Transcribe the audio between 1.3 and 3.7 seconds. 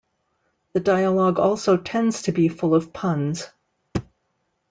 also tends to be full of puns.